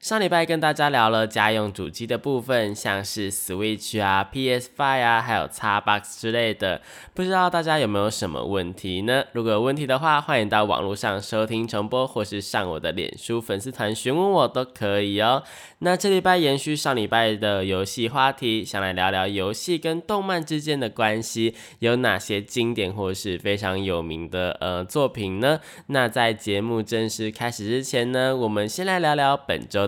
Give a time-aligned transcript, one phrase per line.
[0.00, 6.80] 上礼拜跟大家聊了家用主机的部分，像是 Switch 啊、PS Five 啊，还有 Xbox 之类的，
[7.14, 9.24] 不知道大家有没有什么问题呢？
[9.32, 15.42] 如果有问题的话，欢迎到网络上收听重播，或是上我的脸书粉丝团询问我都可以哦。
[15.80, 25.58] 那这礼拜延续上礼拜的游戏话题，想来聊聊游戏跟动漫之间的关系，有哪些经典或是非常有名的呃作品呢？
[25.86, 29.87] 那在节目正式开始之前呢，我们先来聊聊本周。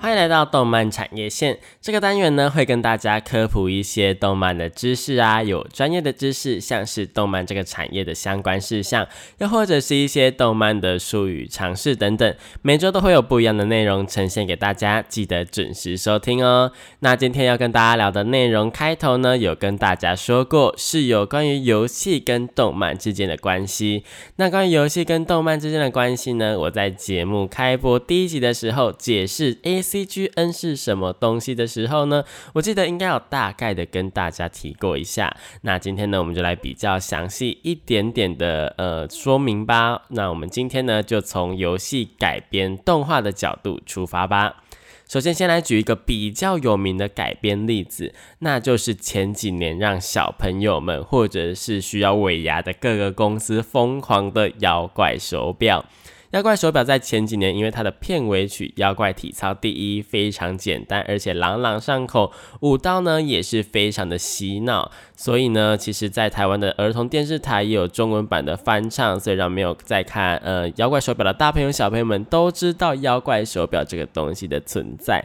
[0.00, 12.32] 欢迎来到动漫产业线这个单元呢，会跟大家科普一些动漫的知识啊，有专业的知识，像是动漫这个产业的相关事项，又或者是一些动漫的术语、常识等等。
[12.62, 16.70] 每周都会有不一样的内容呈现给大家，记得准时收听哦。
[17.00, 24.04] 那今天要跟大家聊的内容，开头呢有跟大家说过，是有关于游戏跟动漫之间的关系。
[24.36, 29.82] 那关于游戏跟动漫之间的关系呢，我在节目开播第一集的时候解释 A。
[29.88, 32.22] CGN 是什么东西的时候呢？
[32.52, 35.34] 我记得应该有大概的跟大家提过一下。
[35.62, 40.02] 那今天呢，我们就来比较详细一点点的呃说明吧。
[40.08, 44.62] 那我们今天呢，就从游戏改编动画的角度出发吧。
[45.08, 55.86] 首先，先来举一个比较有名的改编例子，那就是前几年让小朋友们或者是需要尾牙的各个公司疯狂的妖怪手表。
[56.32, 62.30] 妖怪手表在前几年，因为它的片尾曲《妖怪体操第一》非常简单，而且朗朗上口，
[62.60, 75.24] 舞蹈呢也是非常的洗脑，所以呢，其实，在台湾的儿童电视台也有中文版的翻唱，所以让没有在看呃妖怪手表的大朋友小朋友们都知道妖怪手表这个东西的存在。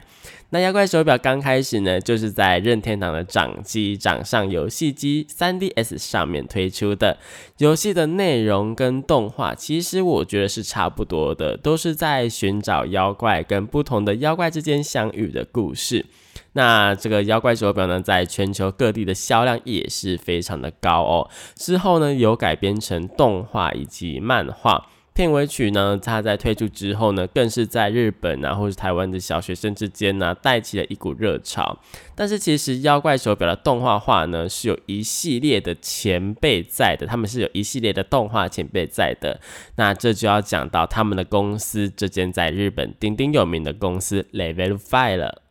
[0.54, 7.18] 那妖怪手表刚开始呢，就是在任天堂的掌机掌上游戏机 3DS 上面推出的。
[7.58, 16.06] 游戏的内容跟动画，其实我觉得是差不多的，都是在寻找妖怪跟不同的妖怪之间相遇的故事。
[16.52, 21.32] 那这个妖怪手表呢，在全球各地的销量也是非常的高哦。
[21.56, 24.86] 之后呢，有改编成动画以及漫画。
[25.14, 31.80] 片尾曲呢，它在推出之后呢，更是在日本啊，或是台湾的小学生之间呢，带起了一股热潮。
[32.16, 39.40] 但是其实妖怪手表的动画化呢，是有一系列的前辈在的，他们是有一系列的动画前辈在的。
[39.76, 45.43] 那这就要讲到他们的公司，这间在日本鼎鼎有名的公司 Level Five 了。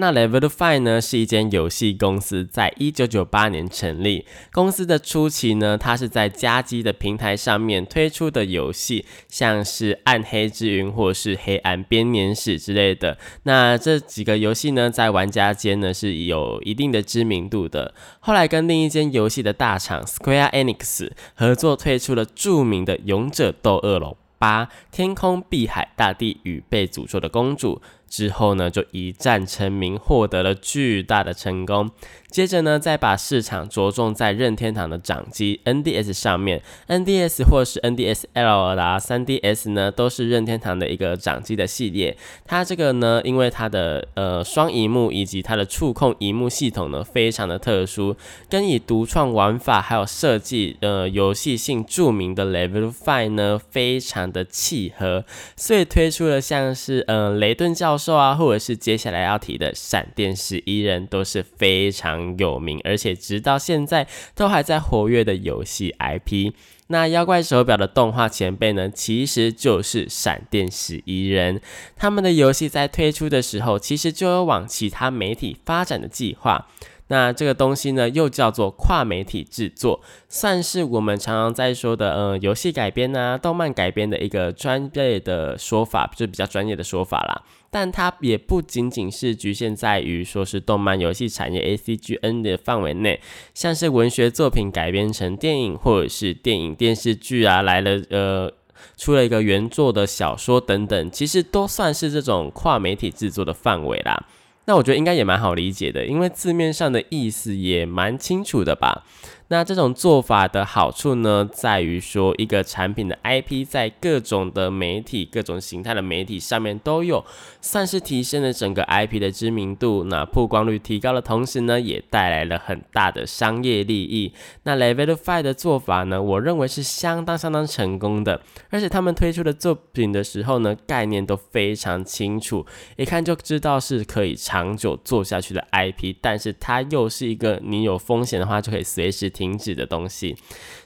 [0.00, 4.24] 那 Level Five 呢是一间游戏公司，在一九九八年成立。
[4.50, 13.18] 公司的初期呢，它是在家机的平台上面推出的游戏，像是《暗黑之云》或是《黑暗编年史》之类的。
[13.42, 17.94] 那这几个游戏呢，在玩家间呢是有一定的知名度的。
[18.20, 27.76] 后来跟另一间游戏的大厂 Square Enix 合作，推出了著名的《勇者斗恶龙八：天空、碧海、大地与被诅咒的公主》。
[28.10, 31.90] 之后呢，就一战成名，获得了巨大的成功。
[32.28, 42.16] 接着呢，再把市场着重在任天堂的掌机 NDS 上面，NDS 或是 NDSL 啦，3DS 呢，都是任天堂的一个掌机的系列。
[42.44, 48.14] 它这个呢，因为它的呃双荧幕以及它的触控荧幕系统呢，非常的特殊，
[48.48, 55.24] 跟以独创玩法还有设计呃游戏性著名的 Level Five 呢，非常的契合，
[55.56, 62.30] 所以推出了像是呃雷顿教授啊，或者是接下来要提的闪电十一人，都是非常。
[62.38, 66.52] 有名，而且直到现在都还在活跃的游戏 IP。
[66.86, 71.60] 那妖怪手表的动画前辈呢，其实就是闪电十一人。
[71.96, 76.68] 他们的游戏在推出的时候，其实就有往其他媒体发展的计划。
[77.10, 87.42] 那这个东西呢，又叫做跨媒体制作，算是我们常常在说的，呃，游戏改编啊、动漫改编的一个专业的说法，就比较专业的说法啦。
[87.68, 93.20] 但它也不仅仅是局限在于说是动漫游戏产业 A C G N 的范围内，
[93.54, 98.52] 像是文学作品改编成电影，或者是电影电视剧啊，来了呃
[98.96, 104.26] 出了一个原作的小说等等，其实都算是这种跨媒体制作的范围啦。
[104.70, 109.04] 那我觉得应该也蛮好理解的，因为字面上的意思也蛮清楚的吧。
[109.52, 117.24] 那这种做法的好处呢，在于说一个产品的 IP 在各种的媒体、各种形态的媒体上面都有，
[117.60, 120.04] 算是提升了整个 IP 的知名度。
[120.04, 124.32] 那曝光率提高的同时呢，也带来了很大的商业利益。
[124.62, 128.40] 那 Level Five 的做法呢，我认为是相当相当成功的。
[128.68, 132.64] 而且他们推出的作品的时候呢，概念都非常清楚，
[132.96, 136.14] 一看就知道是可以长久做下去的 IP。
[136.20, 139.28] 但是它又是一个你有风险的话就可以随时。
[139.40, 140.36] 停止的东西，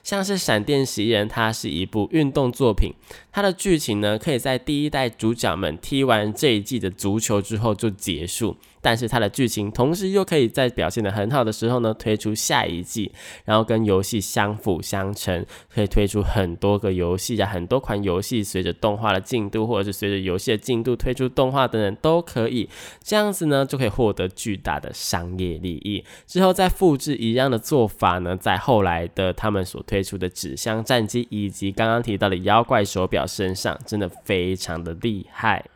[0.04, 2.92] 像是《闪电十一人》，它是一部运动作品，
[3.32, 8.56] 它的剧情呢，可以在第一代主角们踢完这一季的足球之后就结束。
[8.82, 13.10] 但是它的剧情同时又可以在表现的很好的时候呢，推出下一季，
[13.46, 22.68] 然后跟游戏相辅相成，可以推出很多个游戏啊，很多款游戏随着动画的进度，或者是随着游戏的进度推出动画等等都可以，
[23.02, 26.04] 这样子呢就可以获得巨大的商业利益。
[26.26, 35.66] 之后再复制一样的做法呢，在后来的他们所推推出的纸箱战机以及刚刚提到的妖怪手表身上，真的非常的厉害。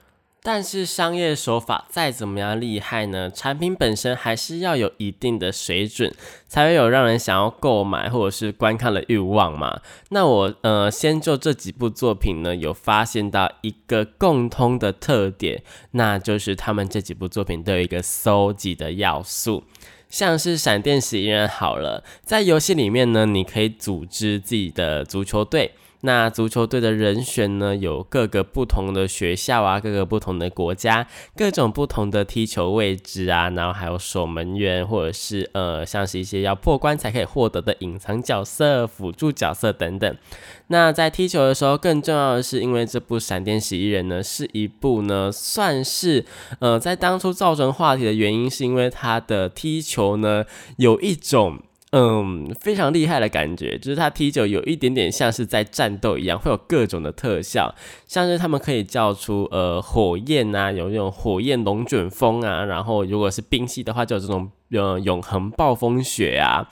[0.42, 3.30] 但是商业手法再怎么样厉害呢？
[3.30, 6.12] 产品本身还是要有一定的水准，
[6.48, 9.80] 才会有让人想要购买或者是观看的欲望嘛。
[10.08, 15.62] 那我呃，先就这几部作品呢，有发现到一个共通的特点，
[15.92, 19.62] 那就是他们这几部作品都有一个搜集的要素，
[20.08, 25.72] 像是闪电十一人好了，在游戏里面呢，你可以组织自己的足球队。
[26.02, 40.16] 那足球队的人选呢，有各个不同的学校啊，各个不同的国家，各种不同的踢球位置啊，然后还有守门员，或者是呃，像是一些要破关才可以获得的隐藏角色、辅助角色等等。
[40.68, 46.24] 那在踢球的时候，更重要的是，因为这部《闪电十一人》呢，是一部呢，算是
[46.60, 50.44] 呃，在当初造成话题的原因，是因为他的踢球呢，
[50.76, 51.58] 有一种。
[51.92, 57.74] 嗯，非常厉害的感觉，就是他踢球有一点点像是在战斗一样，会有各种的特效，
[58.06, 66.68] 像是他们可以叫出呃火焰啊，有那种火焰龙卷风啊，然后如果是冰系的话，就有这种呃永恒暴风雪啊。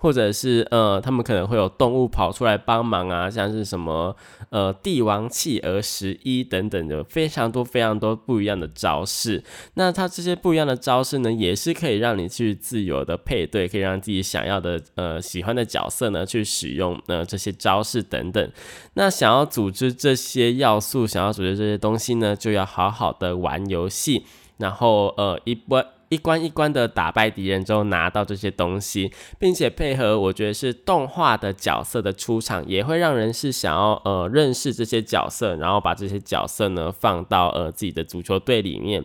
[0.00, 4.14] 或者是呃，他们可能会有动物跑出来帮忙啊，像是什么
[4.50, 9.42] 呃帝王企鹅十一等等的非常多非常多不一样的招式。
[9.74, 18.52] 那它这些不一样的招式呢，也是可以让你去自由的配对，可以让自己想要的呃喜欢的角色呢去使用呃这些招式等等。
[18.94, 24.24] 那想要组织这些要素，想要组织这些东西呢，就要好好的玩游戏，
[24.58, 25.84] 然后呃一波。
[26.08, 39.04] 一关一关的打败敌人之后拿到这些东西，并且配合我觉得是动画的角色的出场，也会让人是想要呃认识这些角色，然后把这些角色呢放到呃自己的足球队里面。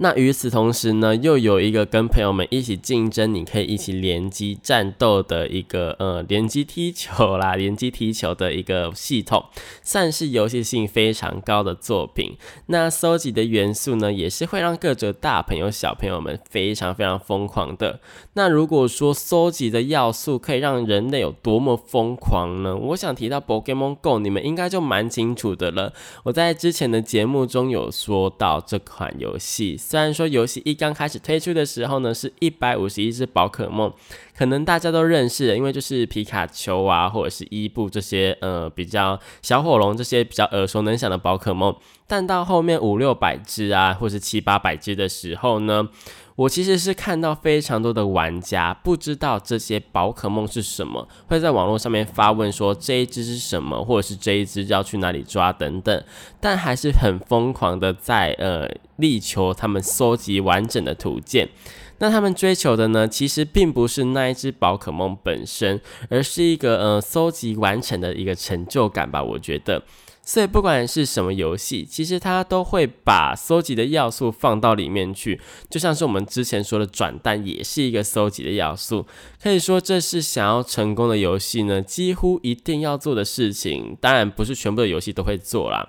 [0.00, 9.46] 那与此同时呢，又有一个跟朋友们一起竞争，你可以一起联机战斗的一个呃联机踢球啦，联机踢球的一个系统，
[9.82, 12.36] 算是游戏性非常高的作品。
[12.66, 17.98] 那搜集的元素呢，也是会让各种大朋友小朋友们非常非常疯狂的。
[18.34, 22.76] 那如果说搜集的要素可以让人类有多么疯狂呢？
[22.76, 25.92] 我想提到 Pokemon Go，你们应该就蛮清楚的了。
[26.22, 29.76] 我在之前的节目中有说到这款游戏。
[29.88, 33.90] 虽然说游戏一刚开始推出的时候呢，是一百五十一只宝可梦，
[34.36, 41.74] 可能大家都认识，因为就是皮卡丘啊，或者是伊布这些呃比较小火龙这些比较耳熟能详的宝可梦。
[42.08, 45.88] 但到后面五六百只啊，或是七八百只的时候呢？
[46.36, 56.04] 我其实是看到非常多的玩家不知道这些宝可梦是什么，会在网络上面发问说这一只是什么，或者是这一只要去哪里抓等等，
[56.40, 61.48] 但还是很疯狂的在呃力求他们搜集完整的图鉴。
[61.98, 69.82] 那他们追求的呢，其实并不是那一只宝可梦本身，而是一个呃搜集完成的一个成就感吧，我觉得。
[70.28, 79.06] 所以不管是什么游戏，其实它都会把搜集的要素放到里面去，就像是我们之前说的转蛋，也是一个搜集的要素。
[79.42, 83.96] 可以说这是想要成功的游戏呢，几乎一定要做的事情。
[84.02, 85.88] 当然不是全部的游戏都会做啦。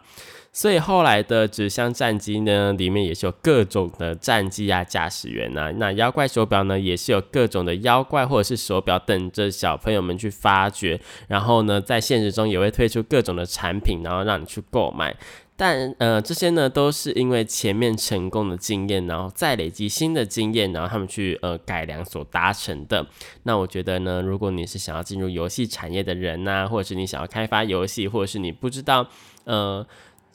[0.52, 5.72] 所以后来的纸箱战机呢，里面也是有各种的战机啊、驾驶员啊。
[5.78, 11.00] 那妖怪手表呢，也是有各种的妖怪或者是手表等着小朋友们去发掘。
[11.28, 15.16] 然后呢，在现实中也会推出各种的产品，然后让你去购买。
[15.56, 23.06] 但呃，这些呢都是因为前面成功的经验，然后再累积新的经验，然后他们去呃改良所达成的。
[23.44, 29.06] 那我觉得呢，如果你是想要进入游戏产业的人呐，或者是你想要开发游戏，或者是你不知道
[29.44, 29.86] 呃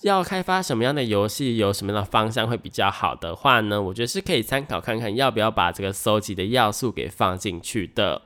[0.02, 8.22] 要开发什么样的游戏，有什么样的方向会比较好的话呢，我觉得是可以参考看看要不要把这个搜集的要素给放进去的。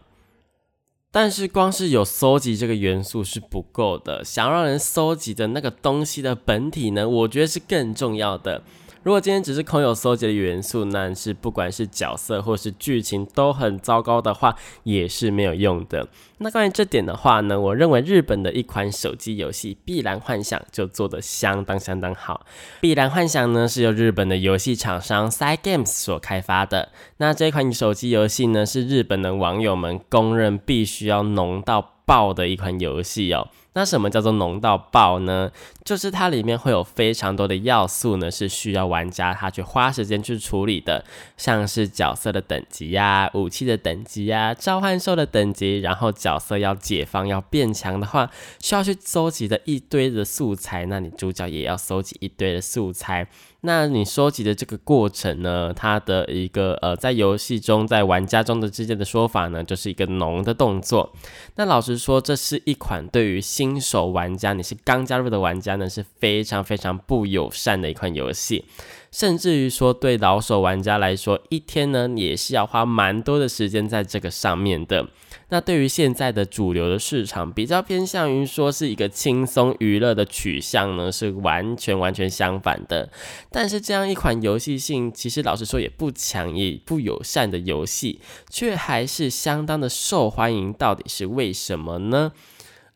[1.10, 8.62] 但是光是有搜集这个元素是不够的，想让人搜集的那个东西的本体呢，我觉得是更重要的。
[9.02, 16.08] 如果今天只是空有搜集的元素，那是不管是角色或是剧情都很糟糕的话，也是没有用的。
[16.38, 22.46] 那关于这点的话呢，我认为日本的一款手机游戏《碧蓝幻想》就做得相当相当好。
[22.80, 26.90] 《碧蓝幻想》呢是由日本的游戏厂商 Side Games 所开发的。
[27.16, 33.48] 那这款手机游戏呢，是日本的网友们公认必须要浓到爆的一款游戏哦。
[33.74, 35.52] 那什么叫做浓到爆呢？
[35.84, 41.04] 就是它里面会有非常多的要素呢，是需要玩家他去花时间去处理的，
[41.36, 53.28] 像是角色的等级呀、武器的等级呀、召唤兽的等级，然后角色要解放要变强的话，需要去搜集的一堆的素材，那你主角也要搜集一堆的素材。
[53.62, 55.72] 那你收集的这个过程呢？
[55.74, 61.12] 它的一个呃，在游戏中，在玩家中的之间的说法呢，就是一个浓的动作。
[61.56, 68.64] 那老实说，这是一款对于新手玩家，你是刚加入的玩家呢，是非常非常不友善的一款游戏。
[69.10, 75.08] 甚至于说，对老手玩家来说，一天呢也是要花蛮多的时间在这个上面的。
[75.50, 83.10] 那对于现在的主流的市场，比较偏向于说是一个轻松娱乐的取向呢，是完全完全相反的。
[83.50, 92.32] 但是这样一款游戏性其实老实说也不强也不友善的游戏，却还是相当的受欢迎，到底是为什么呢？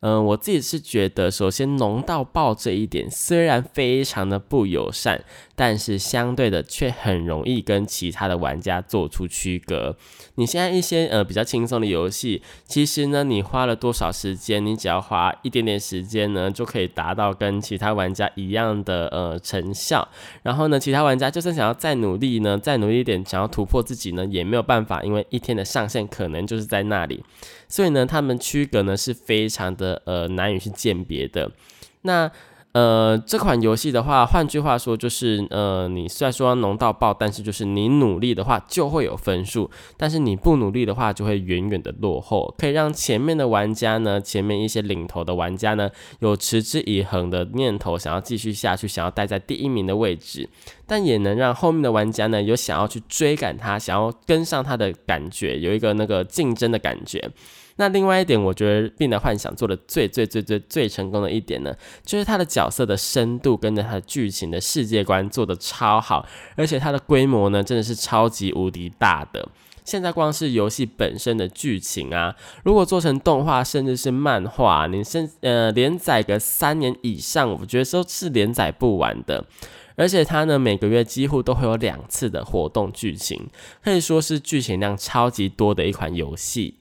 [0.05, 5.23] 嗯，我自己是觉得，首先浓到爆这一点虽然非常的不友善，
[5.55, 9.95] 但是相对的却很容易跟其他的玩家做出区隔。
[10.35, 20.07] 你现在一些呃比较轻松的游戏，其实呢，你花了多少时间，你只要花一点点时间呢，就可以达到跟其他玩家一样的呃成效。
[20.41, 27.23] 然后呢，其他玩家就算想要再努力呢，再努力一点，想要突破自己呢，也没有办法，因为一天的上限可能就是在那里。
[27.67, 31.51] 所以呢，他们区隔呢是非常的呃难以去鉴别的。
[32.01, 32.29] 那
[32.73, 45.87] 呃这款游戏的话，换句话说就是呃你虽然说浓到爆，但是就是你努力的话就会有分数，但是你不努力的话就会远远的落后，可以让前面的玩家呢，前面一些领头的玩家呢
[46.19, 50.49] 有持之以恒的念头，想要继续下去，想要待在第一名的位置。
[50.87, 57.29] 但也能让后面的玩家呢有想要去追赶他，想要跟上他的感觉，有一个那个竞争的感觉。
[57.77, 61.75] 那另外一点，我觉得《病的幻想》做的最最最最最成功的一点呢，
[62.05, 66.25] 就是它的角色的深度跟着它的剧情的世界观做的超好，
[66.55, 69.49] 而且它的规模呢真的是超级无敌大的。
[69.83, 79.43] 现在光是游戏本身的剧情啊，如果做成动画甚至是漫画，你甚呃连载个三年以上，我觉得都是连载不完的。
[79.95, 83.49] 而且它呢每个月几乎都会有两次的活动剧情，
[83.83, 86.75] 可以说是剧情量超级多的一款游戏。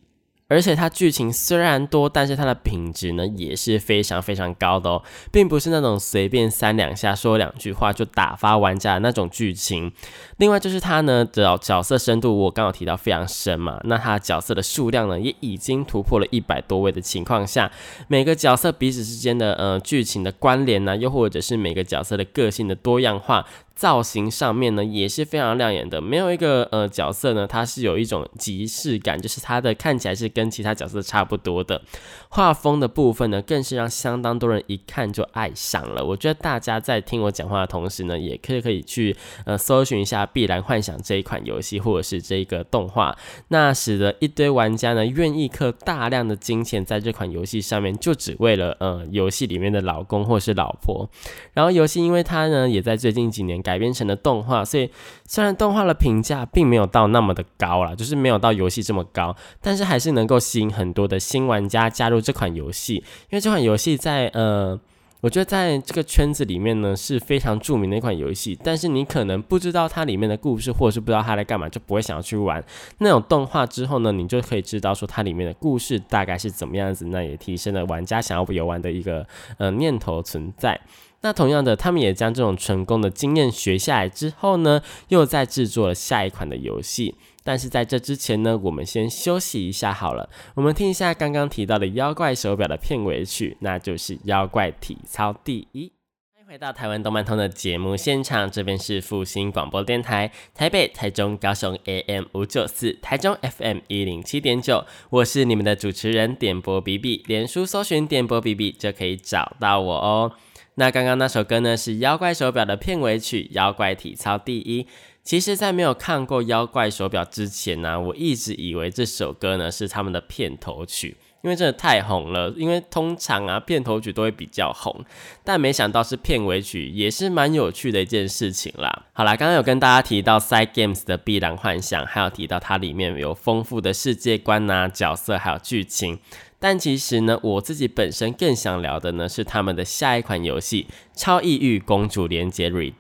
[0.53, 9.91] 而且它剧情虽然多，但是它的品质呢也是非常非常高的哦，并不是那种随便三两下说两句话就打发玩家的那种剧情。
[10.37, 17.73] 另外就是它呢的角色深度，我刚刚提到非常深嘛，那它角色的数量呢也已经突破了一百多位的情况下，
[18.09, 23.47] 每个角色彼此之间的呃剧情的关联呢，又或者是每个角色的个性的多样化。
[23.75, 31.83] 造型上面呢也是非常亮眼的，没有一个呃角色呢，它是有一种即视感，就是它的看起来是跟其他角色差不多的。
[32.29, 36.05] 画风的部分呢，更是让相当多人一看就爱上了。
[36.05, 43.17] 我觉得大家在听我讲话的同时呢，也可以可以去呃搜寻一下《碧蓝幻想》这一款游戏或者是这个动画，
[43.49, 51.09] 那使得一堆玩家呢愿意氪大量的金钱在这款游戏上面，就只为了呃游戏里面的老公或是老婆。
[51.53, 54.91] 然后游戏因为它呢也在最近几年改编成了动画，所以
[55.27, 62.23] 虽然动画的评价并没有到那么的高了，就是没有到游戏这么高，但是还是能够吸引很多的新玩家加入。
[62.23, 63.03] 这款游戏，因
[63.33, 64.79] 为这款游戏在呃，
[65.23, 72.63] 我觉得在这个圈子里面呢是非常著名的一款游戏，但是你可能不知道它里面的故事，或者是不知道它在干嘛，就不会想要去玩。
[72.99, 79.27] 那种动画之后呢，你就可以知道说它里面的故事大概是怎么样子，那也提升了玩家想要游玩的一个
[79.59, 80.81] 呃念头存在。
[81.23, 87.15] 那同样的，他们也将这种成功的经验学下来之后呢，又在制作了下一款的游戏。
[87.45, 90.29] 但是在这之前呢，我们先休息一下好了。
[90.55, 95.87] 我们听一下刚刚提到的妖怪手表的片尾曲，那就是《妖怪体操第一》。
[96.35, 104.85] 欢迎回到台湾动漫通的节目现场，这边是复兴广播电台，台北、台中、高雄 AM 五九四，台中 FM 一零七点九。
[105.11, 110.33] 我是你们的主持人点播 B B，脸书搜寻点播 B B 就可以找到我哦。
[110.77, 114.83] 那刚刚那首歌呢，是《妖怪手表》的片尾曲，《妖怪体操第一》。
[115.23, 122.53] 其实，在没有看过《妖怪手表》之前呢，我一直以为这首歌呢是他们的片头曲，因为真的太红了。
[122.57, 125.05] 因为通常啊，片头曲都会比较红，
[125.45, 129.05] 但没想到是片尾曲，也是蛮有趣的一件事情啦。
[129.13, 136.19] 好啦，刚刚有跟大家提到《Side Games》的《碧蓝幻想》，还有提到它里面有丰富的世界观呐、角色还有剧情。
[136.63, 140.87] 但其实呢，我自己本身更想聊的呢是他们的下一款游戏
[141.21, 142.93] 《超异域公主连结 Redive》。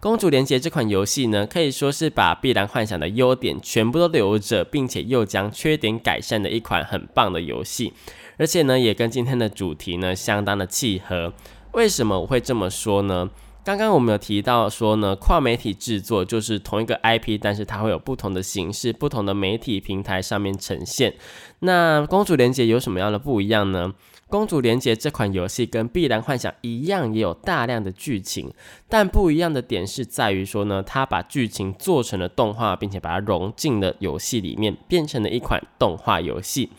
[0.00, 7.92] 公主连结这款游戏呢，可以说是把碧蓝幻想的优点全部都留着，并且又将缺点改善的一款很棒的游戏。
[8.36, 11.32] 而且呢，也跟今天的主题呢相当的契合。
[11.74, 13.30] 为什么我会这么说呢？
[13.62, 21.14] 刚刚我们有提到说呢，跨媒体制作就是同一个 IP，但是它会有不同的形式、不同的媒体平台上面呈现。
[21.60, 23.92] 那公主连结有什么样的不一样呢？
[24.28, 28.50] 公主连结这款游戏跟碧蓝幻想一样，也有大量的剧情，
[28.88, 36.70] 但不一样的点是在于说呢，它把剧情做成了动画，并且把它融进了游戏里面，变成了一款动画游戏。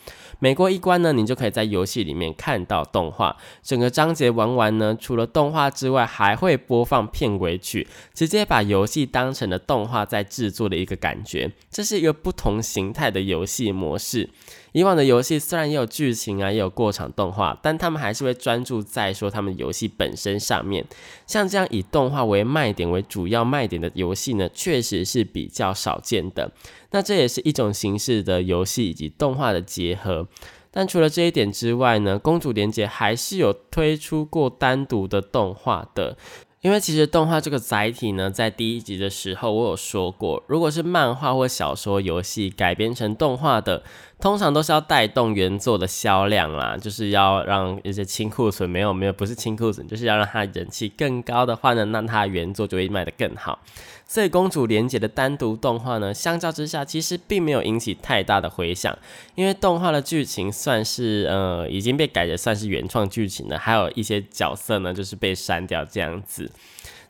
[0.42, 3.36] 每过一关呢，你就可以在游戏里面看到动画。
[3.62, 11.52] 整个章节玩完呢，除了动画之外，还会播放片尾曲，直接把游戏当成了动画在制作的一个感觉。
[11.70, 14.30] 这是一个不同形态的游戏模式。
[14.72, 20.84] 以往的游戏虽然也有剧情啊，也有过场动画，但他们还是会专注在说他们游戏本身上面。
[21.26, 26.50] 像这样以动画为卖点为主要卖点的游戏呢，确实是比较少见的。
[26.90, 30.26] 那这也是一种形式的游戏以及动画的结合。
[30.70, 36.16] 但除了这一点之外呢，公主连结还是有推出过单独的动画的。
[36.62, 43.82] 因为其实动画这个载体呢，在第一集的时候我有说过，如果是漫画或小说、游戏改编成动画的。
[44.22, 53.58] 通常都是要带动原作的销量啦，就是要让一些清库存没有没有不是清库存，就是要让它人气更高的话呢，那它原作就会卖得更好。
[54.06, 58.96] 所以公主连结的单独动画呢，相较之下其实并没有引起太大的回响，
[59.34, 66.48] 因为动画的剧情算是呃已经被改的算是原创剧情了，还有一些角色呢就是被删掉这样子。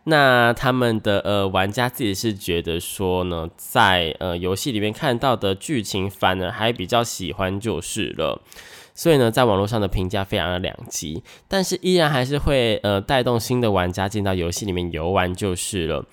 [0.04, 8.42] 那他们的呃玩家自己是觉得说呢，在呃游戏里面看到的剧情反而还比较喜欢就是了，
[8.94, 16.04] 所以呢，在网络上的评价非常的两极，但是依然还是会呃带动新的玩家进到游戏里面游玩就是了。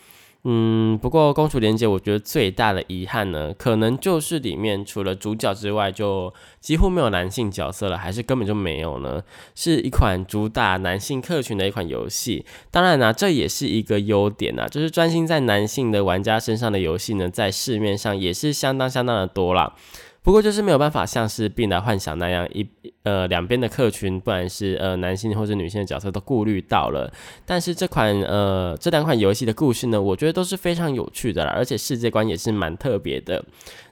[0.45, 9.21] 嗯，不过《公主连结》我觉得最大的遗憾呢，可能就是里面除了主角之外，就几乎没有男性角色了，还是根本就没有呢？
[9.53, 12.45] 是一款主打男性客群的一款游戏。
[12.71, 19.75] 当然呢，这也是一个优点啊，就是专心在男性的玩家身上的游戏呢，在市面上也是相当相当的多啦。
[20.29, 22.63] 不过就是没有办法像是《病来幻想》那样一
[23.01, 27.11] 呃两边的客群，不管是呃男性或者女性的角色都顾虑到了。
[27.47, 33.43] 但是这款呃这两款游戏的故事呢，我觉得都是非常有趣的啦，而且世界观也是蛮特别的。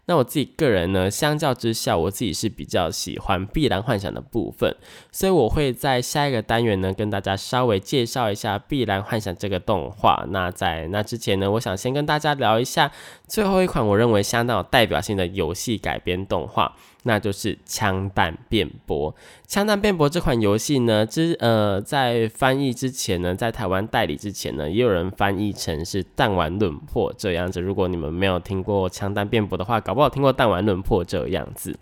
[0.07, 4.75] 那我自己个人呢，相较之下，我自己是比较喜欢《碧蓝幻想》的部分，
[5.11, 10.25] 所以我会在下一个单元呢，跟大家稍微介绍一下《碧蓝幻想》这个动画。
[10.29, 12.91] 那在那之前呢，我想先跟大家聊一下
[13.27, 16.75] 最后一款我认为相当有代表性的游戏改编动画。
[17.03, 19.13] 那就是《枪弹辩驳》。
[19.47, 27.61] 《枪弹辩驳》这款游戏呢，之呃，在翻译之前呢，在台湾代理之前呢，也有人翻译成是《弹丸论破》这样子。
[27.61, 31.77] 如果你们没有听过《枪弹辩驳》的话，搞不好听过《弹丸论破》这样子。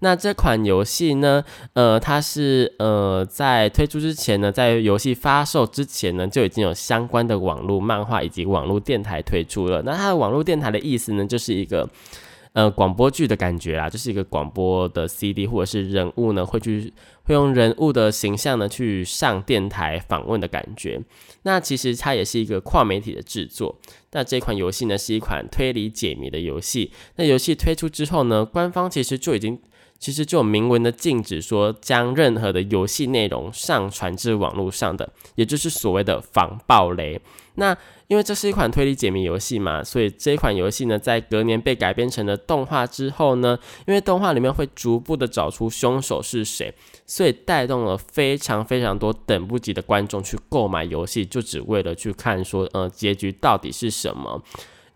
[0.00, 9.80] 那这款游戏呢，呃，它是呃，在推出之前呢，在游戏发售之前呢，就已经有相关的网络漫画以及网络电台推出了。
[9.82, 11.88] 那它的网络电台的意思呢，就是一个。
[12.56, 16.90] 呃，广播剧的感觉啦，就是一个广播的 CD，或者是人物呢会去
[17.24, 20.98] 会用人物的形象呢去上电台访问的感觉。
[21.42, 23.78] 那其实它也是一个跨媒体的制作。
[24.12, 26.90] 那这款游戏呢是一款推理解谜的游戏。
[27.16, 29.60] 那游戏推出之后呢，官方其实就已经
[29.98, 37.20] 其实就有明文的禁止说将任何的游戏内容上传至网络上的，也就是所谓的防暴雷。
[37.54, 37.76] 那
[38.08, 46.72] 因为这是一款推理解谜游戏嘛，所以这款游戏呢，在隔年被改编成了动画之后呢，因为动画里面会逐步的找出凶手是谁，
[47.06, 54.42] 所以带动了非常非常多等不及的观众去购买游戏，就只为了去看说，呃，结局到底是什么。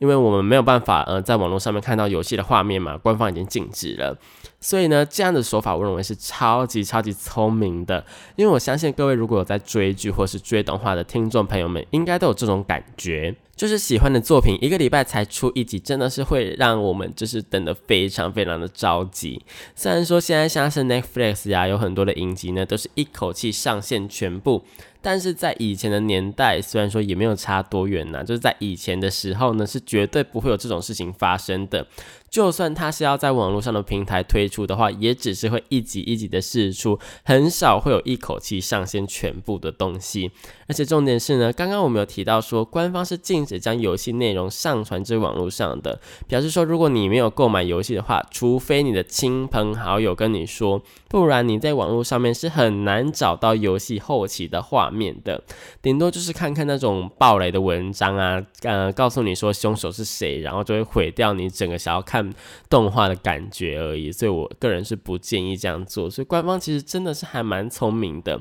[0.00, 4.16] 因为我们没有办法，呃，在网络上面看到游戏的画面嘛，官方已经禁止了。
[4.58, 8.02] 所以呢，这样的手法我认为是超级超级聪明的。
[8.34, 19.44] 因为我相信各位如果有在追剧或是追动画的听众朋友们，应该都有这种感觉，就是喜欢的作品一个礼拜才出一集，真的是会让我们就是等得非常非常的着急。
[19.74, 24.64] 虽然说现在像是 Netflix 呀，有很多的影集呢，都是一口气上线全部。
[25.02, 31.86] 但是在以前的年代，虽然说也没有差多远呐，就是在以前的时候呢，是绝对不会有这种事情发生的。
[32.30, 40.30] 就算它是要在网络上的平台推出的话，也只是会一集一集的试出，很少会有一口气上线全部的东西。
[40.68, 55.42] 而且重点是呢，刚刚我们有提到说，官方是禁止将游戏内容上传至网络上的，表示说，如果你没有购买游戏的话，除非你的亲朋好友跟你说，不然你在网络上面是很难找到游戏后期的画面的，
[55.82, 62.19] 顶多就是看看那种暴雷的文章啊，呃，告诉你说凶手是谁，然后就会毁掉你整个想要看。
[62.68, 66.10] 动画的感觉而已，所以我个人是不建议这样做。
[66.10, 68.40] 所以官方其实真的是还蛮聪明的。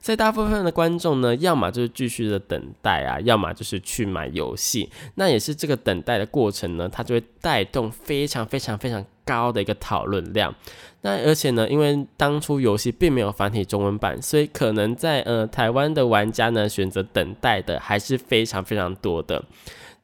[0.00, 4.90] 所以大部分的观众呢，要么就是继续的等待啊，要么就是去买游戏。
[5.14, 10.54] 那也是这个等待的过程呢，它就会带动非常非常非常高的一个讨论量。
[11.00, 19.42] 那而且呢，因为当初游戏并没有繁体中文版，所以可能在呃台湾的玩家呢，选择等待的还是非常非常多的。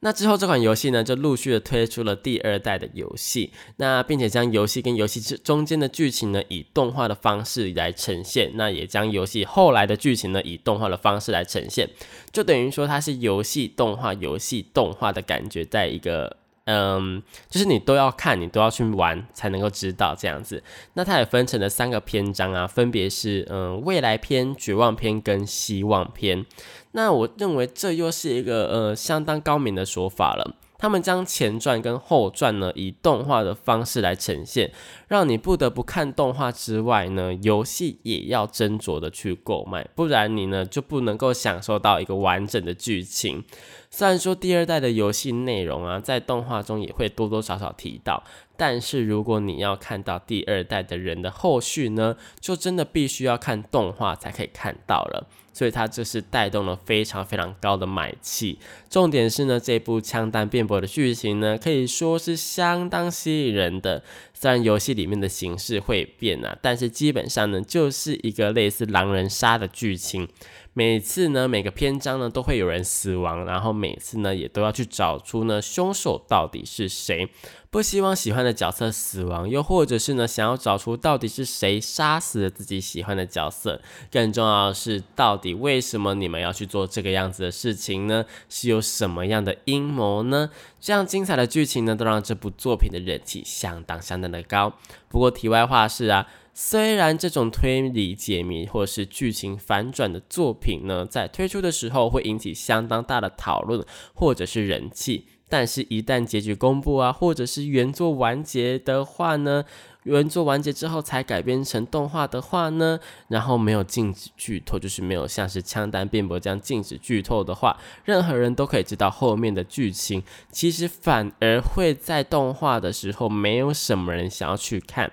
[0.01, 11.89] 那之后，这款游戏呢就陆续的推出了第二代的游戏，那并且将游戏跟游戏之中间的剧情呢以动画的方式来呈现，那也将游戏后来的剧情呢以动画的方式来呈现，
[12.31, 16.37] 就等于说它是游戏动画、游戏动画的感觉，在一个。
[16.65, 20.61] 嗯，就是你都要看，你都要去玩才能够知道这样子。
[20.93, 26.45] 那它也分成了三个篇章啊，分别是嗯未来篇、绝望篇跟希望篇。
[26.91, 30.55] 那我认为这又是一个呃相当高明的说法了。
[30.77, 34.71] 他们将前传跟后传呢以动画的方式来呈现，
[35.07, 43.43] 让你不得不看动画之外呢，游戏也要斟酌的去购买，不然你呢就不能够享受到一个完整的剧情。
[43.91, 48.23] 虽然说第二代的游戏内容啊，在动画中也会多多少少提到，
[48.61, 55.27] 但是如果你要看到第二代的人的后续呢，就真的必须要看动画才可以看到了。
[55.51, 58.59] 所以它这是带动了非常非常高的买气。
[58.87, 64.03] 重点是呢，这部枪弹辩驳的剧情呢，可以说是相当吸引人的。
[64.33, 70.27] 虽然游戏里面的形式会变啊，但是基本上呢，就是一个类似狼人杀的剧情。
[70.73, 77.29] 每次呢，每个篇章呢都会有人死亡，然后每次呢也都要去找出呢凶手到底是谁。
[77.69, 83.81] 不希望喜欢的角色死亡，又或者是呢想要找出到底是谁杀死了自己喜欢的角色。
[84.09, 88.25] 更重要的是，到底为什么你们要去做这个样子的事情呢？
[88.47, 90.49] 是有什么样的阴谋呢？
[90.79, 94.73] 这样精彩的剧情呢，都让这部作品的人气相当相当的高。
[95.09, 96.27] 不过题外话是啊。
[96.53, 109.63] 虽然这种推理解谜或是剧情反转的作品呢，在推出的时候会引起相当大的讨论或者是人气，但是，一旦结局公布啊，或者是原作完结的话呢，
[110.03, 125.11] 原作完结之后才改编成动画的话呢，然后没有禁止剧透，就是没有像是枪弹辩驳这样禁止剧透的话，任何人都可以知道后面的剧情，其实反而会在动画的时候没有什么人想要去看。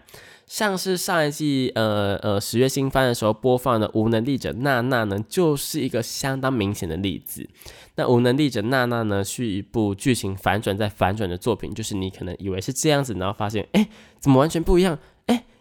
[0.48, 7.48] 像是上一季呃呃十月新番的时候播放的《无能力者娜娜》呢，就是一个相当明显的例子。
[7.96, 14.98] 那《无能力者娜娜》呢，是一部剧情反转再反转的作品，就是你可能以为是这样子，然后发现，哎，怎么完全不一样？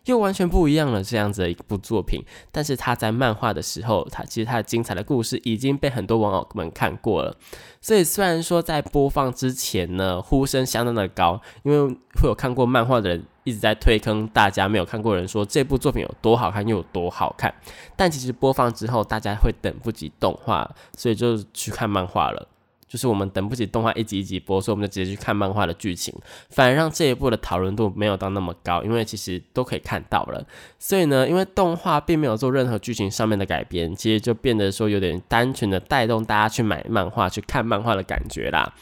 [0.06, 2.24] 又完全不一样了，这样子的一部作品。
[2.50, 7.36] 但是他在漫画的时候，他其实他的精彩的故事已经被很多网友们看过了。
[7.82, 17.54] 所以虽然说在播放之前呢，呼声相当的高，因为会有看过漫画的人一直在推坑大家没有看过人说这部作品有多好看又有多好看。
[17.96, 22.46] 但其实播放之后，大家会等不及动画，所以就去看漫画了。
[22.90, 26.14] 就是我们等不及动画一集一集播，所以我们就直接去看漫画的剧情，
[26.50, 30.46] 反而让这一部的讨论度没有到那么高，因为其实都可以看到了。
[30.80, 38.74] 所以呢，因为动画并没有做任何剧情上面的改编，其实就变得说有点单纯的带动大家去买漫画、去看漫画的感觉啦。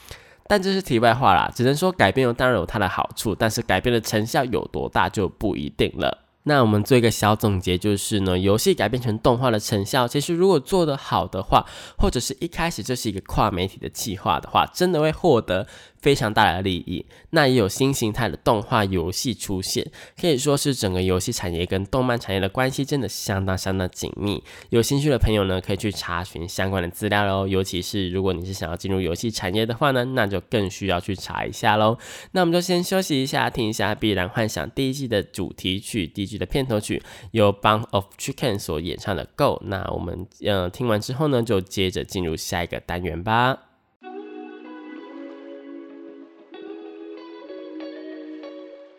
[0.48, 6.20] 但这是题外话啦，只能说改变当然有它的好处，但是改变的成效有多大就不一定了。
[6.48, 11.66] 那我们做一个小总结，就是呢，游戏改编成动画的成效，其实如果做得好的话，
[11.98, 15.66] 或者是一开始就是一个跨媒体的计划的话，真的会获得。
[16.06, 19.84] 非常大的利益，那也有新形态的动画游戏出现，
[20.22, 24.44] 可以说是整个游戏产业跟动漫产业的关系真的相当相当紧密。
[24.70, 27.48] 有兴趣的朋友呢，可以去查询相关的资料喽。
[27.48, 31.98] 尤其是如果你是想要进入游戏产业的话呢，那就更需要去查一下喽。
[32.34, 39.60] 那我们就先休息一下，听一下《必然幻想》第一季的主题曲，第一季的片头曲由 Bang of Chicken 所演唱的《Go》。
[39.64, 43.58] 那我们呃听完之后呢，就接着进入下一个单元吧。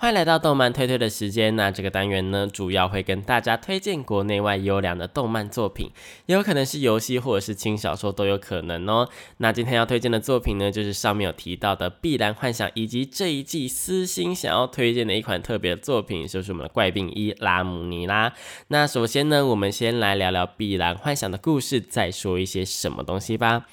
[0.00, 1.56] 欢迎来到动漫推推的时间。
[1.56, 5.90] 那这个单元呢，主要会跟大家推荐国内外优良的动漫作品，
[6.26, 9.08] 也有可能是游戏或者是轻小说都有可能哦。
[9.38, 18.32] 那今天要推荐的作品呢，就是上面有提到的《碧蓝幻想》，以及这一季私心想要推荐的一款特别作品，就是我们的怪病一拉姆尼啦。
[18.68, 23.66] 那首先呢，我们先来聊聊《碧蓝幻想》的故事，再说一些什么东西吧。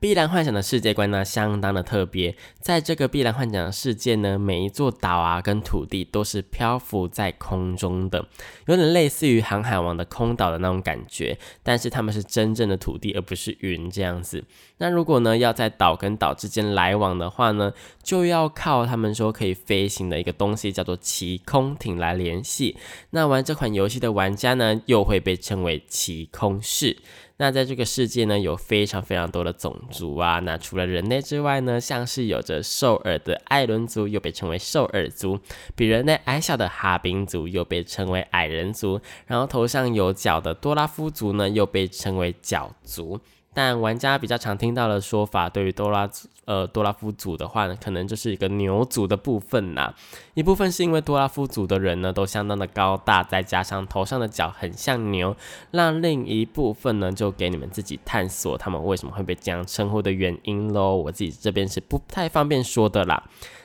[0.00, 2.36] 碧蓝幻想的世界观呢，相当的特别。
[2.60, 8.24] 在这个碧蓝幻想的世界呢，每一座岛啊跟土地都是漂浮在空中的，
[8.68, 11.36] 有点类似于航海王的空岛的那种感觉。
[11.64, 14.44] 但是他们是真正的土地，而不是云这样子。
[14.76, 22.76] 那如果呢要在岛跟岛之间来往的话呢，就要靠他们说可以飞行的一个东西，叫做奇空艇来联系。
[23.10, 26.98] 那玩这款游戏的玩家呢，又会被称为奇空士。
[27.40, 30.40] 那在这个世界呢，有非常非常多的种族啊。
[30.40, 35.38] 那除了人类之外呢，像是有着兽耳的艾伦族，又被称为兽耳族；
[35.76, 43.20] 比人类矮小的哈宾族，又被称为矮人族；然后头上有角的多拉夫族呢，又被称为角族。
[43.54, 46.08] 但玩家比较常听到的说法，对于多拉
[46.44, 49.92] 呃多拉夫族的话呢，可能就是一个牛族的部分呐。
[50.34, 55.36] 一部分是因为多拉夫族的人呢都相当的高大，再加上头上的角很像牛，
[55.72, 60.94] 让另一部分呢就给你们自己探索他们为什么会被这样称呼的原因喽。
[60.94, 63.24] 我自己这边是不太方便说的啦。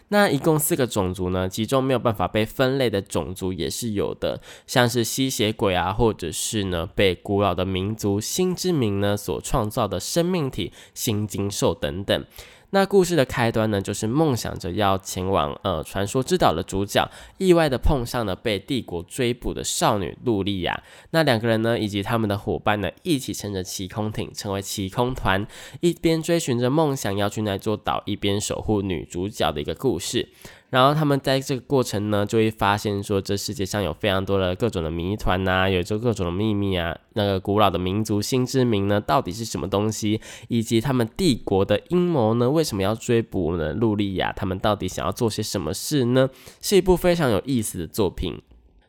[0.10, 12.26] 那一共四个种族呢，其中没有办法被分类的种族也是有的，像是吸血鬼啊，或者是呢被古老的民族心之名呢所创造的生命体新精兽等等。
[12.74, 17.08] 那故事的开端呢，就是梦想着要前往呃传说之岛的主角，
[17.38, 20.82] 意外的碰上了被帝国追捕的少女露莉亚。
[21.12, 25.46] 那两个人呢，以及他们的伙伴呢，一起乘着奇空艇，成为奇空团，
[25.82, 30.30] 一边追寻着梦想要去那座岛，一边守护女主角的一个故事。
[30.74, 36.98] 然后他们在这个过程呢，就会发现说，这世界上有非常多的各种的谜团呐，有着各种的秘密啊。
[37.14, 40.20] 那个古老的民族心之名呢，到底是什么东西？
[40.48, 43.72] 以及他们帝国的阴谋呢，为什么要追捕呢？
[43.74, 46.28] 露莉亚他们到底想要做些什么事呢？
[46.60, 48.42] 是一部非常有意思的作品。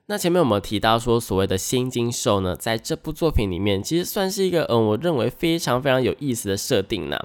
[0.07, 7.19] 那前面我们提到说，所谓的新金兽呢，在这部作品里面，其实算是一个，嗯，我认为非常非常有意思的设定呢。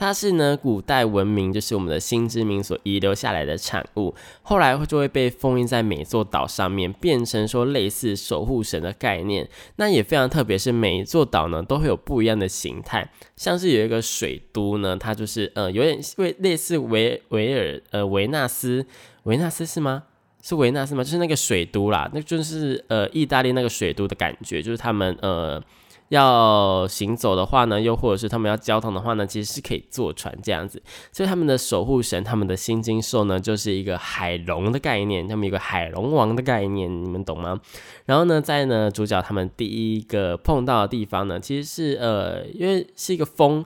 [0.00, 9.48] 它是呢古代文明，就是我们的新之民所遗留下来的产物，后来就会被封印在每座岛上面，变成说类似守护神的概念。
[9.74, 18.86] 那也非常特别，是每一座岛呢都会有不一样的形态，像是有一个水都呢，它就是呃有点为类似维维尔呃维纳斯
[19.24, 20.04] 维纳斯是吗？
[20.40, 21.02] 是维纳斯吗？
[21.02, 25.60] 就是那个水都啦，那就是呃意大利那个水都的感觉，就是他们呃。
[26.08, 30.82] 要行走的话呢，又或者是他们要交通的话呢，其实是可以坐船这样子。
[31.12, 37.60] 所以他们的守护神，他们的新金兽呢，就是一个海龙的概念，他们有个海龙王的概念，你们懂吗？
[38.06, 43.64] 然后呢，在呢主角他们第一个碰到的地方呢，其实是呃，因为是一个风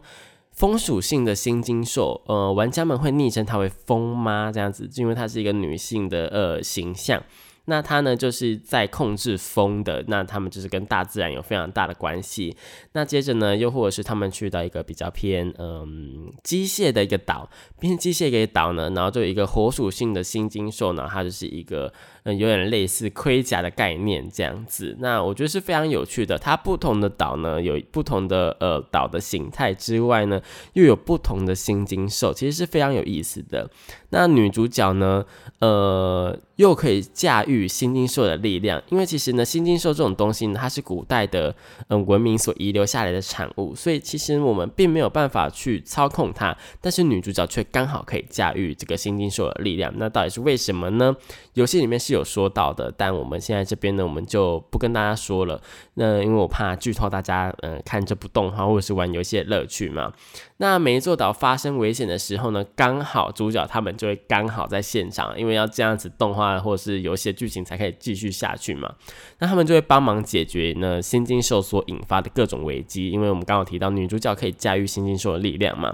[0.50, 7.22] 风属性的新金兽，呃，玩家们会昵称它为风妈这样子，因为它是一个女性的呃形象。
[7.66, 10.04] 那它呢，就是在控制风的。
[10.08, 12.56] 那他们就是跟大自然有非常大的关系。
[12.92, 17.48] 那接着呢，又或者是他们去到一个比较偏嗯机械的一个岛，
[17.80, 21.92] 偏机械一个岛呢，然后就有一个火属性的新金兽呢，它就是一个。
[22.24, 26.38] 嗯，有点类似盔甲的概念这样子，那我觉得是非常有趣的。
[26.38, 30.40] 它不同的岛呢，有不同的呃岛的形态之外呢，
[30.74, 33.68] 又有不同的新金兽，其实是非常有意思的。
[34.10, 35.26] 那女主角呢，
[35.58, 38.82] 呃，又可以驾驭驭新金兽的力量。
[38.88, 41.54] 因为其实呢，新金兽这种东西呢，它是古代的
[41.88, 46.56] 嗯文明所遗留下来的产物，所以其实我们并没有办法去操控它。
[46.80, 49.92] 但是女主角却刚好可以驾驭这个新金兽的力量。
[49.96, 51.14] 那到底是为什么呢？
[51.54, 55.60] 游戏里面是有说到的，但我们现在这边呢，我们就不跟大家说了。
[55.94, 60.12] 那因为我怕剧透大家嗯看这部动画或者是玩游戏的乐趣嘛。
[60.56, 68.94] 那每一座岛发生危险的时候呢，刚好主角他们就会刚好在现场，因为要这样子动画或者是游戏剧情才可以继续下去嘛。
[69.40, 75.92] 那他们就会帮忙解决呢新金兽所引发的各种危机，因为我们刚好提到女主角可以驾驭新金兽的力量嘛。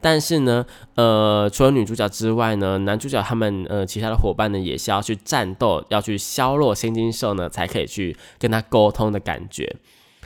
[0.00, 9.74] 但是呢，呃，除了女主角之外呢，男主角他们呃其他的伙伴呢也是要去战斗，要去削弱新金兽呢，才可以去跟他沟通的感觉，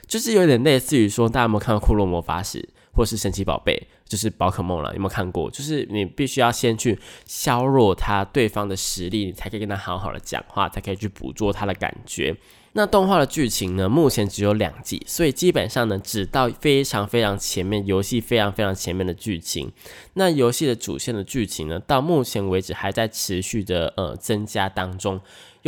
[0.05, 2.59] 就是有点类似于说，大家有没有看到《库洛魔法使》
[2.93, 5.49] 或是《神奇宝贝》，就是宝可梦了，有没有看过？
[5.51, 12.35] 就是你必须要先去削弱他对方的实力，你才可以跟他好好的讲话，才可以去捕捉他的感觉。
[12.73, 13.89] 那动画的剧情呢？
[13.89, 19.71] 目前只有两季，所以基本上呢，只到非常非常前面，游戏非常非常前面的剧情。
[20.13, 25.19] 那游戏的主线的剧情呢，到目前为止还在持续的呃增加当中。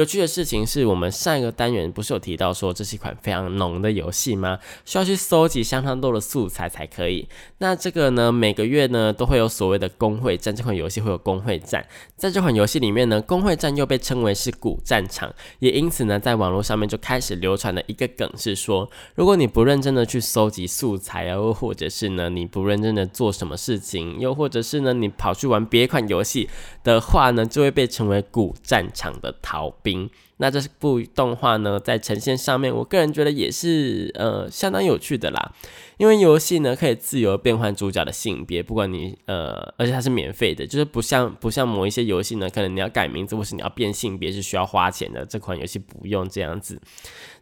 [0.02, 4.58] 有趣的事情是我们上一个单元不是有提到说这是一款非常浓的游戏吗？
[4.84, 7.30] 需要去搜集相当多的素材才可以。
[7.60, 11.86] 那这个呢，每个月呢都会有所谓的工会战，这款游戏会有工会战。
[12.16, 26.50] 在这款游戏里面呢，工会战又被称为是古战场，也因此呢，在网络上面就开始流传的一个梗是说，如果你不认真的去搜集素材啊，又或者是呢你不认真的做什么事情，又或者是呢你跑去玩别款游戏
[26.84, 29.70] 的话呢，就会被称为古战场的逃。
[29.84, 30.10] 兵，兵，
[30.42, 35.54] 那这部动画呢，在呈现上面，我个人觉得也是呃相当有趣的啦。
[35.98, 45.24] 因为游戏呢可以自由变换主角的性别，不管你呃，而且它是免费的，就是不像不像某一些游戏呢，可能你要改名字或是你要变性别是需要花钱的。
[45.24, 46.82] 这款游戏不用这样子。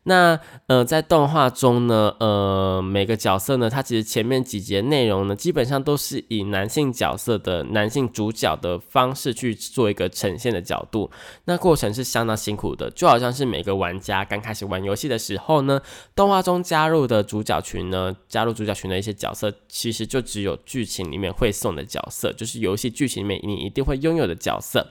[0.04, 11.10] 那呃，在动画中呢，呃，每个角色呢，它其实前面几节内容呢，基本上都是以男性角色的男性主角的方式去做一个呈现的角度。
[11.46, 15.82] 那过程是相当辛苦的，就好像是每个玩家刚开始玩游戏的时候呢，
[16.16, 24.88] 动画中加入的主角群呢，加入主角群的一些角色，其实就只有剧情里面会送的角色，就是游戏剧情里面你一定会拥有的角色。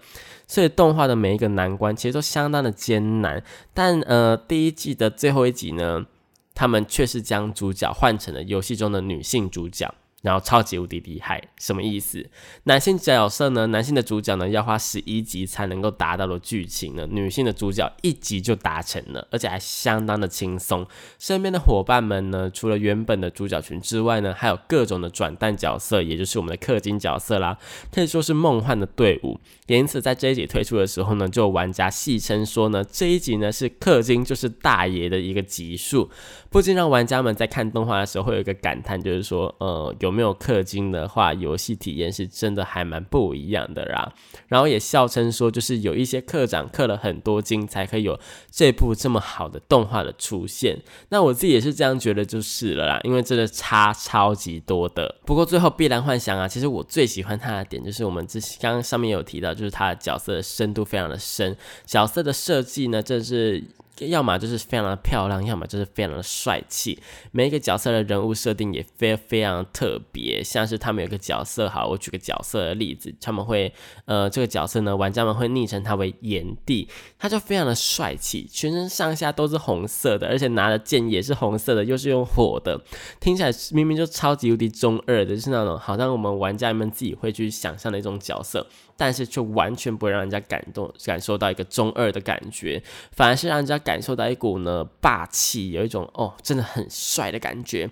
[0.46, 3.42] 所以动画的每一个难关其实都相当的艰难，
[3.74, 6.06] 但呃第一季的最后一集呢，
[6.54, 9.94] 他们却是将主角换成了游戏中的女性主角。
[10.22, 12.28] 然后超级无敌厉害，什么意思？
[12.64, 13.68] 男性角色呢？
[13.68, 17.06] 男性的主角呢，要花十一集才能够达到的剧情呢？
[17.08, 20.84] 女性的主角一集就达成了，而且还相当的轻松。
[21.20, 27.56] 身边的伙伴们呢，除了原本的主角群之外呢，还有各种的转蛋角色，也就是我们的氪金角色啦，
[27.92, 29.38] 可以说是梦幻的队伍。
[29.68, 36.10] 也因此，在这一集推出的时候呢，就玩家戏称说呢，这一集呢是氪金就是大爷的一个集数，
[36.50, 40.07] 不禁让玩家们在看动画的时候会有一个感叹，就是说，呃，有。
[40.08, 44.12] 有没有氪金的话，游戏体验是真的还蛮不一样的啦。
[44.48, 48.18] 然后也笑称说，就是有一些课长氪了很多金，才可以有
[48.50, 50.78] 这部这么好的动画的出现。
[51.10, 55.16] 那我自己也是这样觉得，就是了啦，因为真的差超级多的。
[55.26, 63.62] 不过最后必然幻想啊，其实我最喜欢它的点就是我们之刚刚上面有提到，就是它的角色的深度非常的深，角色的设计呢，真是。
[64.06, 66.98] 要么就是非常的漂亮，要么就是非常的帅气。
[67.32, 73.72] 每一个角色的人物设定也非非常特别，像是他们有个角色，好，我举个角色的例子，他们会，
[74.04, 82.80] 呃，这个角色呢，玩家们会昵称他为炎帝，他就非常的帅气，全身上下都是红色的，而且拿的剑也是红色的，又是用火的，
[83.20, 88.66] 听起来明明就超级无敌中二的，就是那种好像我们玩家们自己会去想象的一种角色。
[88.98, 92.82] 但是却完全不会让人家感动，感受到一个中二的感觉，
[93.12, 97.88] 反而是让人家感受到一股呢霸气，有一种哦真的很帅的感觉。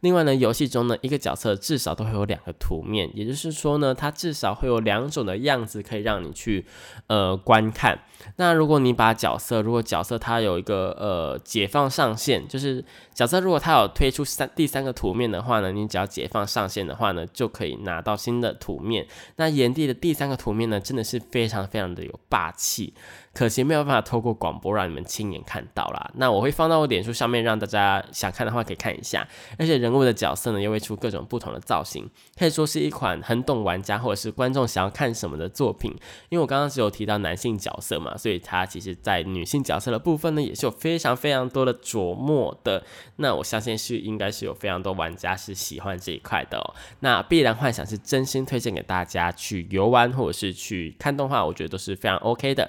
[0.00, 6.64] 另外呢，游戏中呢，一个角色至少都会有两个图面，也就是说呢，它至少会有两种的样子可以让你去
[7.06, 7.98] 呃观看。
[8.36, 12.84] 那如果你把角色，如果角色它有一个呃解放上限，就是
[13.14, 19.06] 角色如果它有推出三第三个图面的话呢，你只要解放上限的话呢，就可以拿到新的图面。
[19.36, 22.94] 那炎帝的第三个图面呢，真的是非常非常的有霸气。
[23.32, 26.10] 可惜没有办法透过广播让你们亲眼看到啦。
[26.14, 29.26] 那我会放到我脸书上面，让大家想看的话可以看一下。
[29.56, 35.92] 而且人物的角色呢，又会出各种不同的造型，可以说是一款很懂玩家或者是观众想要看什么的作品。
[36.28, 42.84] 因为我刚刚只有提到男性角色嘛，所以它其实在女性角色的部分呢，也是有非常非常多的琢磨的。
[43.16, 46.58] 那我相信是应该是有非常多玩家是喜欢这一块的。
[46.58, 46.74] 哦。
[46.98, 52.68] 那必然幻想是真心推荐给大家去游玩或者是去看动画，我觉得都是非常 OK 的。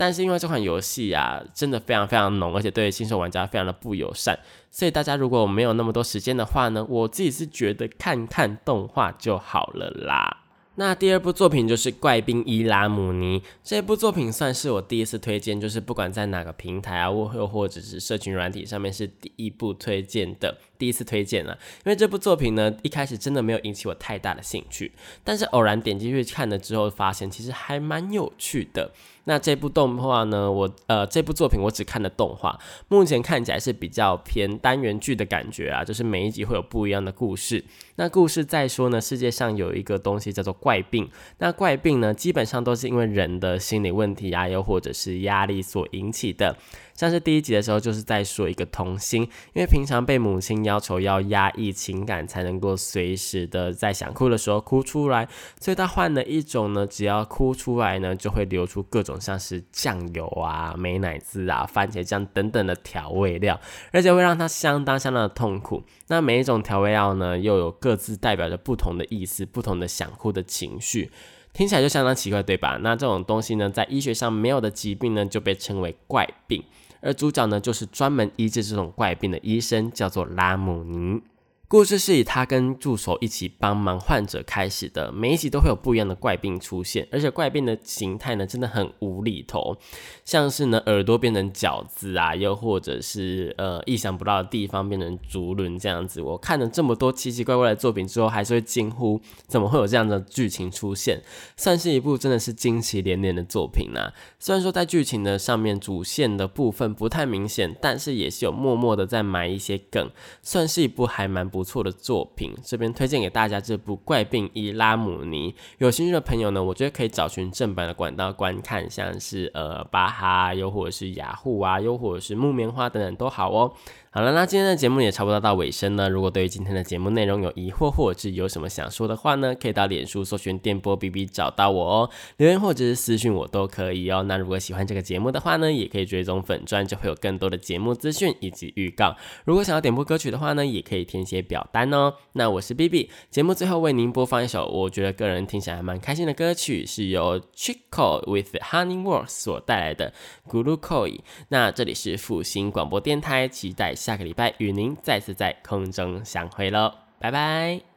[0.00, 4.38] 但是因为这款游戏啊，真的非常非常浓，而且对新手玩家非常的不友善，
[4.70, 10.38] 所以大家如果没有那么多时间的话呢，我自己是觉得看看动画就好了啦。
[10.76, 21.52] 那第二部作品就是《怪兵伊拉姆尼》这部作品，算是我第一次推荐，就是不管在哪个平台啊，或又或者是社群软体上面，是第一部推荐的，第一次推荐了。
[21.84, 24.90] 因为这部作品呢，一开始真的没有引起我太大的兴趣，
[25.22, 28.90] 但是偶然点进去看了之后，发现其实还蛮有趣的。
[29.24, 30.50] 那这部动画呢？
[30.50, 32.58] 我呃，这部作品我只看了动画，
[32.88, 37.62] 目前看起来是比较偏单元剧的感觉啊，就是每一集会有不一样的故事。
[37.96, 41.08] 那故事再说呢，世界上有一个东西叫做怪病，
[41.38, 46.56] 那怪病呢，基本上都是因为人的心理问题啊，又或者是压力所引起的。
[47.00, 49.22] 像是第一集的时候，就是在说一个童心，
[49.54, 55.26] 因为平常被母亲要求要压抑情感，才能够随时的在想哭的时候哭出来，
[55.58, 63.58] 所以他换了一种呢，只要哭出来呢，就会流出各种像是酱油啊、美乃滋啊、番茄酱等等的调味料，
[63.92, 65.82] 而且会让他相当相当的痛苦。
[66.08, 71.10] 那每一种调味料呢，又有各自代表着不同的意思、不同的想哭的情绪，
[71.54, 72.78] 听起来就相当奇怪，对吧？
[72.82, 76.62] 那这种东西呢，在医学上没有的疾病呢，就被称为怪病。
[77.00, 81.22] 而主角呢，就是专门医治这种怪病的医生，叫做拉姆尼。
[81.70, 89.76] 故事是以他跟助手一起帮忙患者开始的，每一集都会有不一样的怪病出现，而且怪病的形态呢真的很无厘头，
[90.24, 96.20] 像是呢耳朵变成饺子啊，又或者是呃意想不到的地方变成竹轮这样子。
[96.20, 101.22] 我看了这么多奇奇怪怪的作品之后，还是会惊呼怎么会有这样的剧情出现，
[101.56, 104.12] 算是一部真的是惊奇连连的作品啊。
[104.40, 110.10] 虽然说在剧情的上面主线的部分不太明显，但是也是有默默的在埋一些梗，
[110.42, 111.59] 算是一部还蛮不。
[111.60, 115.52] 不错的作品，这边推荐给大家这部《怪病伊拉姆尼》。
[115.76, 123.70] 有兴趣的朋友呢，我觉得可以找寻正版的管道观看，像是呃巴哈，又或者是雅虎啊，又或者是木棉花等等都好哦。
[124.12, 126.10] 好了，那今天的节目也差不多到尾声了。
[126.10, 134.24] 如果对于今天的节目内容有疑惑，或者是有什么想说的话呢，可以到脸书搜寻电波 B B 找到我哦，留言或者是私讯我都可以哦。
[134.24, 139.14] 那如果喜欢这个节目的话呢，也可以追踪粉钻，就会有更多的节目资讯以及预告。
[139.44, 142.14] 如果想要点播歌曲的话呢，也可以填写表单哦。
[142.32, 150.12] 那我是 B B，节目最后为您播放一首我觉得个人听起来还蛮开心的歌曲，是由 Chico with Honeyworks 所带来的
[150.48, 151.20] Gulukoi。
[151.50, 153.94] 那这里是复兴广播电台，期待。
[154.00, 157.89] 下个礼拜与您再次在空中相会喽，拜拜。